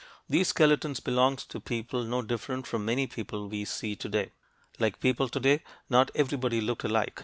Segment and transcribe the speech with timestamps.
[0.27, 4.31] These skeletons belonged to people no different from many people we see today.
[4.79, 7.19] Like people today, not everybody looked alike.